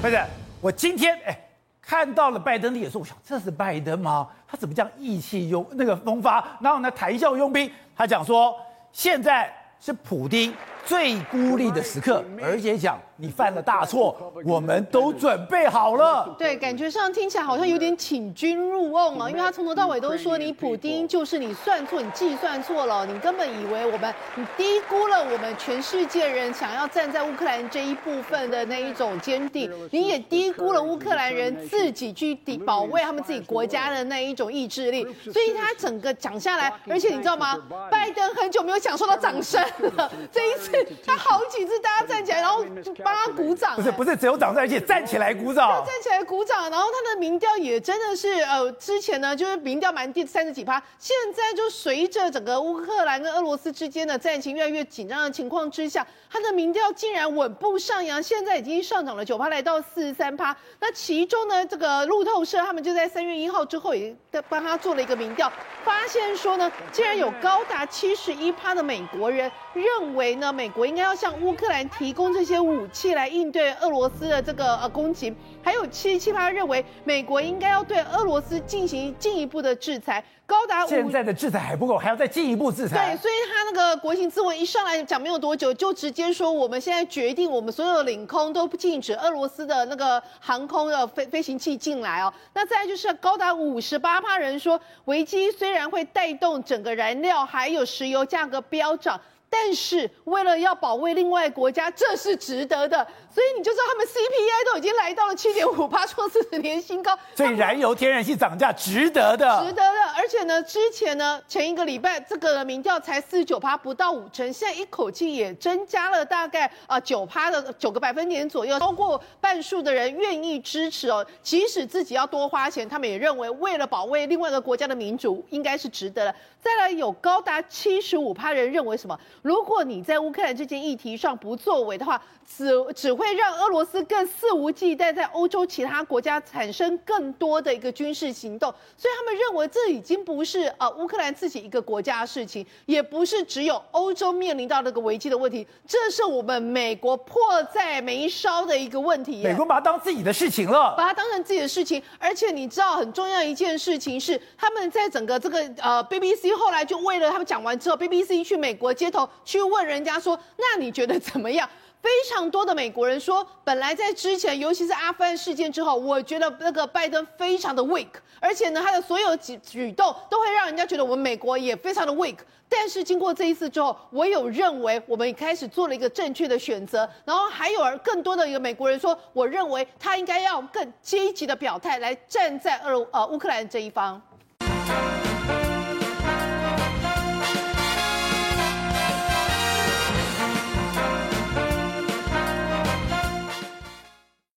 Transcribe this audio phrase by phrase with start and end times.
[0.00, 0.16] 不是，
[0.60, 1.36] 我今天哎
[1.82, 4.28] 看到了拜登的演说，我想这是拜登吗？
[4.46, 7.68] 他怎么这样意气用那个风发，然后呢谈笑用兵？
[7.96, 8.54] 他讲说
[8.92, 10.54] 现在是普丁
[10.88, 16.34] 最孤立的时刻，而且讲你犯了大错，我们都准备好了。
[16.38, 35.06] 对，感觉上听起来好像有点请君入瓮啊，因为他从头到尾都说你普丁就是你算错，你计算错了，你根本以为我们你低估了我们全世界人想要站在乌克兰这一部分的那一种坚定，你也低估了乌克兰人自己去抵保卫他们自己国家的那一种意志力。
[35.30, 37.58] 所以他整个讲下来，而且你知道吗？
[37.90, 39.62] 拜登很久没有享受到掌声
[39.94, 40.77] 了，这一次。
[41.06, 42.57] 他好几次，大家站起来，然后
[43.04, 43.76] 帮他鼓掌。
[43.76, 45.84] 不是不是，只有掌声，而且，站起来鼓掌。
[45.84, 60.56] 站起来鼓掌，然后他的民调也真的是，呃，之前呢就是民调蛮低，三十几趴，现在就随着整个乌克兰跟俄罗斯之间的战情越来越紧张的情况之下，他的民调竟然稳步上扬，现在已经上涨了九趴，来到四十三趴。
[60.80, 64.14] 那其中呢，这个路透社他们就在三月一号之后也
[64.48, 65.50] 帮他做了一个民调，
[65.84, 80.24] 发现说呢，竟然有高达七十一趴的美国人认为呢，美国应该要向乌克兰提供这些武器来应对俄罗斯的这个呃攻击，还有七十七趴认为美国应该要对俄罗斯进行进一步的制裁。
[80.46, 83.14] 高达现在的制裁还不够，还要再进一步制裁。
[83.14, 92.32] 对，所以他那个国情咨文一上来讲没有多久，就直接说我们现在决定，我们所有的领空都不禁止俄罗斯的那个航空的飞飞行器进来哦。
[92.54, 99.20] 那再来就是高达五十八趴人说，危机虽然会带动整个燃料还有石油价格飙涨。
[99.50, 107.18] 但是为了要保卫另外国家，这是值得的，所以你就知道他们 CPI 都已经来到了七点五 八，创四十年新高。
[107.34, 109.87] 所以燃油、天然气涨价值得的，值得的。
[110.18, 121.24] 而且呢，之前呢，前一个礼拜这个民调才四十九趴，不到五成，现在一口气也增加了大概啊九趴的九个百分点左右，超过半数的人愿意支持哦。
[121.40, 126.34] 即使自己要多花钱，他们也认为为了保卫另外一个国家的民主，应该是值得的。
[126.60, 129.16] 再来有高达七十五趴人认为什么？
[129.42, 138.74] 如果你在乌克兰这件议题上不作为的话，只只会让俄罗斯更肆无忌惮在欧洲其他国家产生更多的一个军事行动。
[138.96, 149.42] 所以他们认为这已经不是呃乌克兰自己一个国家的事情，也不是只有欧洲面临到那个危机的问题，这是我们美国迫在眉梢的一个问题。
[149.44, 152.02] 美国把它当自己的事情了，把它当成自己的事情。
[152.18, 159.58] 而且你知道很重要一件事情是，他们在整个这个呃 BBC 后来就为了他们讲完之后，BBC 去美国街头去。
[159.68, 161.68] 问人家说，那你觉得怎么样？
[162.00, 168.08] 非常多的美国人说，本来在之前，尤其是阿富汗事件之后，我觉得那个拜登非常的 weak，
[168.40, 172.36] 而且呢，他的所有举举动都会让人家觉得我们美国也非常的 weak。
[172.68, 177.08] 但是经过这一次之后，我有认为我们开始做了一个正确的选择。
[177.24, 184.20] 然后还有更多的一个美国人说，我认为他应该要更积极的表态，来站在俄呃乌克兰这一方。